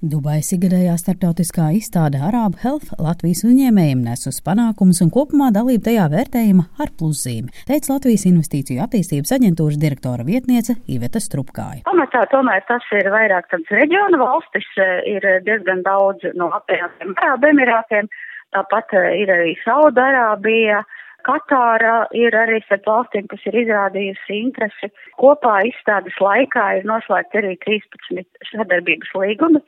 Dubajas 0.00 0.54
ikgadējā 0.56 0.94
starptautiskā 0.96 1.66
izstāde 1.76 2.22
Arābu 2.24 2.56
Health 2.62 2.94
Latvijas 2.96 3.42
uzņēmējiem 3.44 4.00
nes 4.06 4.22
uz 4.30 4.38
panākumus 4.40 5.02
un 5.04 5.10
kopumā 5.12 5.50
dalība 5.52 5.90
tajā 5.90 6.06
vērtējuma 6.14 6.62
ar 6.80 6.92
pluszīmi, 6.96 7.52
teica 7.68 7.92
Latvijas 7.92 8.24
Investīciju 8.30 8.80
attīstības 8.80 9.34
aģentūras 9.36 9.76
direktora 9.82 10.24
vietniece 10.24 10.78
Iveta 10.88 11.20
Strupkāja. 11.20 11.82
Pamatā 11.84 12.22
tomēr 12.32 12.64
tas 12.70 12.86
ir 12.96 13.10
vairāk 13.12 13.50
tāds 13.52 13.74
reģiona 13.76 14.22
valstis, 14.22 14.70
ir 15.04 15.26
diezgan 15.44 15.84
daudz 15.84 16.24
no 16.32 16.48
apvienotiem 16.56 17.12
Arābu 17.20 17.50
Emirātiem, 17.50 18.08
tāpat 18.56 18.96
ir 19.20 19.34
arī 19.36 19.52
Saudarābija. 19.66 20.80
Katāra 21.28 22.06
ir 22.16 22.32
arī 22.32 22.62
starp 22.64 22.88
valstīm, 22.88 23.28
kas 23.28 23.44
ir 23.44 23.60
izrādījusi 23.66 24.38
interesi. 24.38 24.88
Kopā 25.20 25.58
izstādes 25.68 26.16
laikā 26.24 26.64
ir 26.78 26.88
noslēgti 26.88 27.42
arī 27.42 27.52
13 27.68 28.24
sadarbības 28.54 29.12
līgumi 29.20 29.60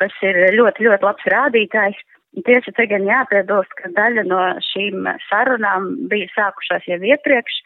kas 0.00 0.16
ir 0.24 0.38
ļoti, 0.56 0.86
ļoti 0.88 1.08
labs 1.08 1.28
rādītājs. 1.34 2.00
Tieši 2.46 2.72
te 2.72 2.86
gan 2.88 3.04
jāpiebilst, 3.04 3.74
ka 3.76 3.90
daļa 3.92 4.24
no 4.24 4.40
šīm 4.72 5.08
sarunām 5.28 5.90
bija 6.08 6.30
sākušās 6.32 6.86
jau 6.88 7.00
iepriekš. 7.12 7.58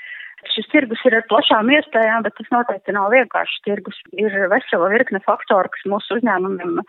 Šis 0.53 0.67
tirgus 0.73 1.03
ir 1.07 1.15
ar 1.17 1.25
plašām 1.31 1.71
iespējām, 1.75 2.25
bet 2.27 2.35
tas 2.39 2.51
noteikti 2.53 2.95
nav 2.95 3.13
vienkāršs 3.15 3.63
tirgus. 3.67 3.99
Ir 4.19 4.35
vesela 4.53 4.91
virkne 4.93 5.23
faktoru, 5.25 5.71
kas 5.73 5.87
mūsu 5.91 6.19
uzņēmumiem 6.19 6.83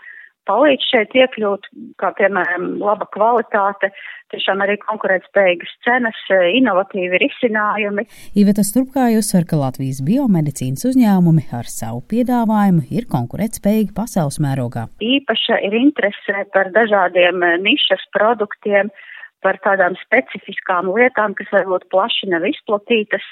palīdz 0.47 0.85
šeit 0.91 1.15
iekļūt, 1.17 1.67
kā 2.01 2.11
piemēram 2.17 2.77
laba 2.81 3.07
kvalitāte, 3.13 3.91
tiešām 4.33 4.63
arī 4.65 4.77
konkurētspējīgas 4.81 5.73
cenas, 5.85 6.21
inovatīvi 6.59 7.19
risinājumi. 7.23 8.07
Iveta 8.39 8.65
Strupkāja 8.67 9.21
uzsver, 9.21 9.47
ka 9.49 9.59
Latvijas 9.59 10.01
biomedicīnas 10.07 10.87
uzņēmumi 10.89 11.47
ar 11.55 11.69
savu 11.71 12.01
piedāvājumu 12.11 12.87
ir 12.91 13.07
konkurētspējīgi 13.11 13.95
pasaules 13.97 14.39
mērogā. 14.43 14.87
Īpaša 15.03 15.61
ir 15.67 15.77
interese 15.79 16.47
par 16.55 16.71
dažādiem 16.75 17.43
nišas 17.63 18.07
produktiem, 18.15 18.91
par 19.45 19.59
tādām 19.63 19.95
specifiskām 20.01 20.89
lietām, 20.95 21.37
kas 21.37 21.51
varbūt 21.53 21.87
plaši 21.93 22.31
nav 22.33 22.47
izplatītas. 22.49 23.23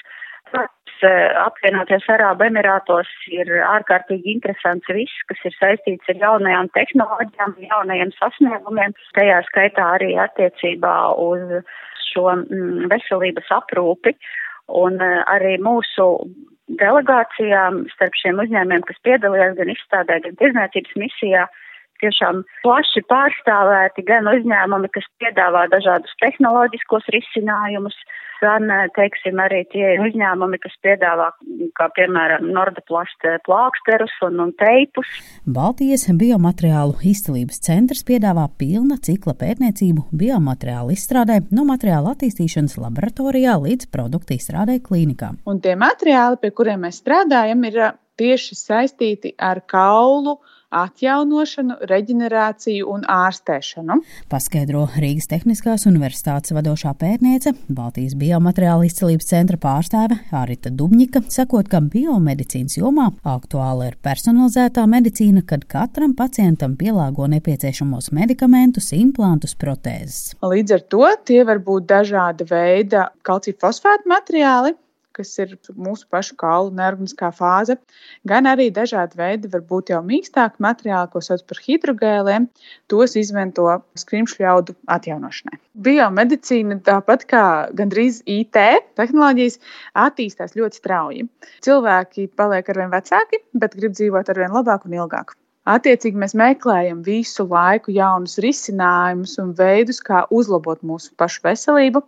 Eh, 1.04 1.32
apvienoties 1.42 2.06
Arābu 2.08 2.46
Emirātos 2.46 3.08
ir 3.28 3.50
ārkārtīgi 3.68 4.32
interesants 4.32 4.88
viss, 4.88 5.24
kas 5.28 5.42
ir 5.44 5.52
saistīts 5.58 6.08
ar 6.12 6.20
jaunajām 6.22 6.70
tehnoloģijām, 6.72 7.52
jaunajiem 7.66 8.12
sasniegumiem, 8.16 8.94
tajā 9.18 9.42
skaitā 9.50 9.90
arī 9.98 10.14
attiecībā 10.24 10.94
uz 11.20 11.58
šo 12.06 12.24
mm, 12.32 12.88
veselības 12.92 13.52
aprūpi. 13.58 14.14
Un 14.80 14.96
eh, 15.04 15.20
arī 15.34 15.58
mūsu 15.60 16.08
delegācijām 16.80 17.84
starp 17.92 18.16
šiem 18.22 18.40
uzņēmiem, 18.46 18.86
kas 18.88 19.04
piedalījās 19.04 19.58
gan 19.60 19.74
izstādē, 19.76 20.20
gan 20.24 20.40
tirzniecības 20.40 20.96
misijā, 21.02 21.44
tiešām 22.02 22.44
plaši 22.66 23.02
pārstāvēti 23.10 24.06
gan 24.06 24.28
uzņēmumi, 24.32 24.92
kas 24.94 25.08
piedāvā 25.22 25.66
dažādus 25.72 26.14
tehnoloģiskos 26.22 27.10
risinājumus, 27.14 27.96
gan, 28.40 28.68
teiksim, 28.96 29.38
arī 29.40 29.62
tie 29.72 29.94
uzņēmumi, 30.02 30.58
kas 30.62 30.74
piedāvā, 30.84 31.30
kā 31.78 31.88
piemēram, 31.96 32.48
Nordeplast 32.52 33.26
eh, 33.28 33.38
plāksterus 33.46 34.12
un, 34.26 34.40
un 34.44 34.52
teipus. 34.60 35.10
Baltijas 35.58 36.06
biomateriālu 36.20 36.98
izcelības 37.10 37.60
centrs 37.66 38.04
piedāvā 38.06 38.46
pilna 38.60 38.98
cikla 39.02 39.36
pētniecību 39.40 40.08
biomateriālu 40.16 40.94
izstrādē 40.96 41.42
no 41.56 41.66
materiāla 41.68 42.14
attīstīšanas 42.16 42.78
laboratorijā 42.82 43.56
līdz 43.62 43.90
produktu 43.94 44.36
izstrādē 44.36 44.78
klīnikā. 44.84 45.32
Un 45.48 45.62
tie 45.64 45.76
materiāli, 45.78 46.40
pie 46.42 46.52
kuriem 46.56 46.84
mēs 46.86 47.00
strādājam, 47.02 47.64
ir 47.68 47.80
eh, 47.88 47.96
tieši 48.20 48.58
saistīti 48.58 49.34
ar 49.40 49.62
kaulu, 49.68 50.38
atjaunošanu, 50.74 51.76
reģenerāciju 51.90 52.86
un 52.90 53.04
ārstēšanu. 53.10 53.98
Paskaidro 54.32 54.86
Rīgas 54.98 55.28
Tehniskās 55.30 55.86
Universitātes 55.88 56.54
vadošā 56.56 56.92
pētniece, 56.98 57.52
Baltijas 57.68 58.16
biomateriāla 58.18 58.88
izcelības 58.88 59.30
centra 59.30 59.60
pārstāve 59.62 60.18
Arita 60.34 60.72
Dubņika, 60.74 61.22
sakot, 61.32 61.70
ka 61.72 61.80
biomedicīnas 61.80 62.78
jomā 62.80 63.10
aktuāla 63.26 63.90
ir 63.90 63.98
personalizētā 64.04 64.86
medicīna, 64.90 65.44
kad 65.46 65.66
katram 65.70 66.16
pacientam 66.18 66.76
pielāgo 66.80 67.28
nepieciešamos 67.30 68.10
medikamentus, 68.16 68.92
implantus, 68.96 69.56
protēzes. 69.58 70.34
Līdz 70.42 70.78
ar 70.78 70.88
to 70.90 71.12
tie 71.28 71.42
var 71.46 71.62
būt 71.62 71.86
dažāda 71.90 72.46
veida 72.50 73.08
kalcija 73.26 73.58
fosfāta 73.62 74.10
materiāli, 74.10 74.74
kas 75.16 75.32
ir 75.42 75.54
mūsu 75.72 76.06
pašu 76.12 76.36
kaulu 76.40 76.72
neorganiskā 76.76 77.30
fāze, 77.34 77.78
gan 78.28 78.48
arī 78.50 78.68
dažādi 78.74 79.18
veidi, 79.20 79.50
varbūt 79.52 79.92
jau 79.94 80.02
mīkstāki 80.06 80.62
materiāli, 80.66 81.10
ko 81.12 81.22
sauc 81.24 81.44
par 81.48 81.62
hidrogēliem, 81.64 82.48
tos 82.92 83.16
izmanto 83.20 83.68
skrimšļu 83.98 84.44
jaudu 84.44 84.76
atjaunošanai. 84.96 85.60
Biomedicīna, 85.86 86.80
tāpat 86.86 87.26
kā 87.30 87.46
gandrīz 87.76 88.22
IT 88.26 88.60
tehnoloģijas, 89.00 89.58
attīstās 90.06 90.56
ļoti 90.58 90.82
strauji. 90.82 91.26
Cilvēki 91.66 92.30
paliek 92.36 92.70
arvien 92.72 92.92
vecāki, 92.92 93.42
bet 93.56 93.76
grib 93.78 93.96
dzīvot 93.96 94.32
arvien 94.32 94.56
labāk 94.56 94.88
un 94.88 95.00
ilgāk. 95.00 95.36
Attiecīgi 95.66 96.20
mēs 96.22 96.34
meklējam 96.38 97.00
visu 97.06 97.44
laiku 97.50 97.90
jaunus 97.94 98.36
risinājumus 98.44 99.32
un 99.42 99.48
veidus, 99.58 99.98
kā 100.08 100.20
uzlabot 100.30 100.84
mūsu 100.86 101.10
pašu 101.18 101.42
veselību. 101.46 102.04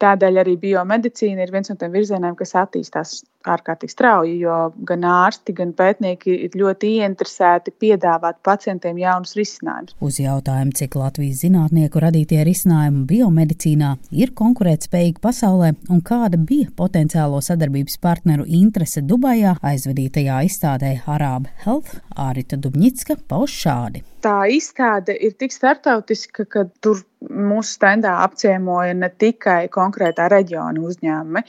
Tādēļ 0.00 0.40
arī 0.42 0.54
biomedicīna 0.62 1.44
ir 1.44 1.52
viens 1.52 1.68
no 1.68 1.76
tiem 1.76 1.92
virzieniem, 1.92 2.38
kas 2.38 2.56
attīstās 2.62 3.18
ārkārtīgi 3.48 3.92
strauji, 3.94 4.36
jo 4.42 4.58
gan 4.88 5.06
ārsti, 5.08 5.54
gan 5.56 5.72
pētnieki 5.78 6.34
ir 6.46 6.56
ļoti 6.58 6.92
ieinteresēti 6.98 7.74
piedāvāt 7.82 8.40
pacientiem 8.46 9.00
jaunus 9.02 9.34
risinājumus. 9.38 9.96
Uz 10.00 10.20
jautājumu, 10.22 10.74
cik 10.78 10.96
Latvijas 11.00 11.42
zinātnieku 11.44 12.02
radītie 12.02 12.42
risinājumi 12.48 13.04
biomedicīnā 13.10 13.94
ir 14.22 14.34
konkurētspējīgi 14.38 15.22
pasaulē 15.22 15.72
un 15.90 16.04
kāda 16.06 16.40
bija 16.40 16.70
potenciālo 16.76 17.42
sadarbības 17.42 17.98
partneru 18.02 18.46
interese 18.46 19.02
Dubajā 19.06 19.56
aizvedītajā 19.72 20.42
izstādē 20.48 20.96
Arābu 21.06 21.52
Health, 21.66 21.98
Ārita 22.16 22.60
Dubņicka 22.60 23.18
pauž 23.28 23.58
šādi 23.64 24.06
tā 24.22 24.36
izstāde 24.54 25.14
ir 25.26 25.34
tik 25.38 25.54
starptautiska, 25.54 26.46
ka 26.50 26.64
tur 26.84 27.02
mūsu 27.22 27.76
standā 27.76 28.14
apciemoja 28.24 28.94
ne 28.98 29.08
tikai 29.22 29.66
konkrētā 29.72 30.28
reģiona 30.32 30.82
uzņēmumi. 30.82 31.42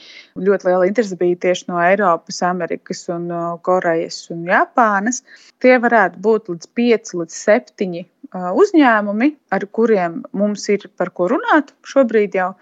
Ļoti 0.48 0.68
liela 0.68 0.88
interese 0.88 1.18
bija 1.20 1.40
tieši 1.46 1.68
no 1.70 1.80
Eiropas, 1.82 2.40
Amerikas, 2.46 3.04
un 3.14 3.28
Korejas 3.66 4.20
un 4.34 4.44
Japānas. 4.50 5.22
Tie 5.62 5.76
varētu 5.82 6.22
būt 6.24 6.52
līdz 6.52 6.70
5 6.80 7.14
līdz 7.20 7.40
7 7.46 8.04
uzņēmumi, 8.34 9.30
ar 9.54 9.66
kuriem 9.78 10.22
mums 10.34 10.68
ir 10.72 10.88
par 10.98 11.12
ko 11.14 11.28
runāt 11.30 11.74
šobrīd 11.86 12.34
jau, 12.38 12.52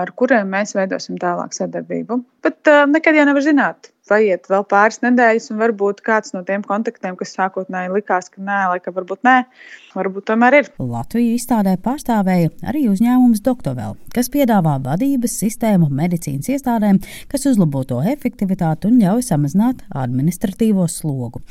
ar 0.00 0.12
kuriem 0.16 0.50
mēs 0.50 0.74
veidosim 0.78 1.18
tālāk 1.20 1.54
sadarbību. 1.54 2.18
Bet 2.42 2.70
uh, 2.70 2.86
nekad 2.90 3.18
jau 3.18 3.26
nevar 3.28 3.44
zināt 3.46 3.92
paiet 4.10 4.48
vēl 4.50 4.64
pāris 4.70 5.00
nedēļas, 5.04 5.50
un 5.52 5.60
varbūt 5.62 6.02
kāds 6.06 6.34
no 6.34 6.42
tiem 6.46 6.64
kontaktiem, 6.66 7.16
kas 7.18 7.34
sākotnēji 7.36 7.92
likās, 7.94 8.30
ka 8.32 8.42
nē, 8.42 8.58
laika 8.74 8.92
varbūt 8.94 9.22
nē, 9.26 9.36
varbūt 9.94 10.26
tomēr 10.30 10.58
ir. 10.60 10.70
Latviju 10.80 11.36
izstādē 11.36 11.76
pārstāvēja 11.84 12.50
arī 12.70 12.86
uzņēmums 12.90 13.42
Doktovēl, 13.46 13.96
kas 14.14 14.30
piedāvā 14.32 14.76
vadības 14.84 15.36
sistēmu 15.44 15.90
medicīnas 16.00 16.50
iestādēm, 16.56 17.00
kas 17.30 17.46
uzlabo 17.50 17.84
to 17.88 18.00
efektivitāti 18.12 18.90
un 18.90 18.98
ļauj 19.02 19.26
samazināt 19.30 19.86
administratīvo 19.94 20.86
slogu. 20.90 21.42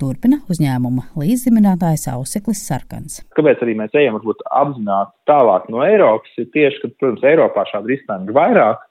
Turpina 0.00 0.40
uzņēmuma 0.52 1.10
līdzziminātājs 1.20 2.08
Auseklis 2.14 2.64
Sarkans. 2.68 3.20
Kāpēc 3.36 3.62
arī 3.64 3.76
mēs 3.82 3.94
ejam 3.98 4.18
varbūt 4.18 4.46
apzināti 4.54 5.14
tālāk 5.30 5.70
no 5.72 5.84
Eiropas, 5.86 6.34
ir 6.38 6.50
tieši, 6.54 6.82
ka, 6.82 6.92
protams, 7.00 7.26
Eiropā 7.34 7.66
šādu 7.70 7.94
risinājumu 7.94 8.30
ir 8.30 8.38
vairāk 8.38 8.82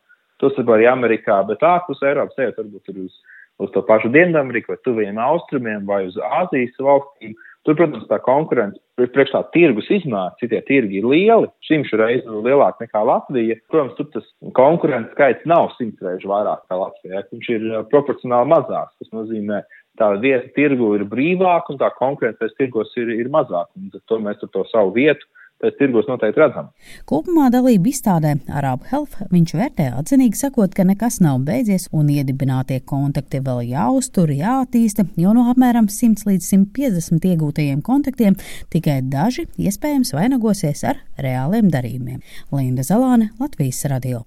tos 0.43 0.59
var 0.59 0.77
arī 0.77 0.89
Amerikā, 0.91 1.39
bet 1.47 1.63
ārpus 1.63 2.03
Eiropas 2.03 2.43
ejot 2.43 2.59
varbūt 2.61 2.93
uz, 2.93 3.15
uz 3.63 3.73
to 3.73 3.83
pašu 3.87 4.11
Dienvidameriku 4.13 4.73
vai 4.73 4.79
tuviem 4.85 5.19
austrumiem 5.21 5.87
vai 5.89 6.03
uz 6.09 6.19
Āzijas 6.41 6.77
valstīm. 6.83 7.35
Tur, 7.63 7.77
protams, 7.79 8.03
tā 8.09 8.17
konkurence 8.19 8.81
priekš 8.99 9.31
tā 9.31 9.39
tirgus 9.53 9.87
izmērs, 9.95 10.35
citie 10.41 10.59
tirgi 10.67 10.99
ir 10.99 11.05
lieli, 11.07 11.47
šimšu 11.63 11.99
reizi 12.01 12.41
lielāki 12.43 12.83
nekā 12.83 13.03
Latvija. 13.07 13.55
Protams, 13.71 13.95
tur 13.97 14.09
tas 14.11 14.25
konkurences 14.57 15.15
skaits 15.15 15.47
nav 15.49 15.71
simts 15.77 16.03
reižu 16.03 16.27
vairāk 16.29 16.65
kā 16.67 16.81
Latvijā, 16.81 17.23
viņš 17.31 17.47
ir 17.55 17.69
proporcionāli 17.93 18.51
mazāks. 18.51 18.97
Tas 18.99 19.15
nozīmē, 19.15 19.61
tā 20.01 20.11
vieta 20.19 20.51
tirgu 20.57 20.91
ir 20.97 21.07
brīvāka 21.07 21.71
un 21.71 21.79
tā 21.79 21.89
konkurence 21.95 22.51
tirgos 22.59 22.91
ir, 22.99 23.15
ir 23.15 23.31
mazāka. 23.31 23.71
To 24.11 24.19
mēs 24.19 24.43
ar 24.43 24.51
to 24.51 24.65
savu 24.73 24.91
vietu 24.99 25.23
pēc 25.63 25.77
tirgos 25.79 26.07
noteikti 26.09 26.41
redzam. 26.41 26.69
Kopumā 27.09 27.49
dalību 27.53 27.91
izstādē 27.91 28.35
Arābu 28.51 28.89
Health 28.91 29.21
viņš 29.31 29.55
vērtē 29.59 29.89
atzinīgi 29.99 30.39
sakot, 30.39 30.75
ka 30.75 30.85
nekas 30.87 31.19
nav 31.23 31.39
beidzies 31.47 31.87
un 31.95 32.11
iedibinātie 32.13 32.81
kontakti 32.89 33.41
vēl 33.43 33.63
jāuztur, 33.71 34.33
jāattīsta, 34.35 35.07
jo 35.19 35.33
no 35.37 35.47
apmēram 35.53 35.89
100 35.91 36.27
līdz 36.29 36.51
150 36.51 37.29
iegūtajiem 37.31 37.81
kontaktiem 37.85 38.37
tikai 38.73 38.99
daži 39.07 39.47
iespējams 39.57 40.13
vainagosies 40.17 40.85
ar 40.91 41.01
reāliem 41.17 41.71
darījumiem. 41.73 42.21
Linda 42.53 42.85
Zalāne, 42.85 43.31
Latvijas 43.41 43.85
radio. 43.89 44.21